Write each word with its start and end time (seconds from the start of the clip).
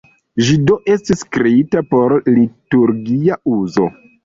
Ĝi 0.45 0.53
do 0.69 0.77
estis 0.93 1.21
kreita 1.35 1.85
por 1.93 2.17
liturgia 2.39 3.41
uzo. 3.61 3.89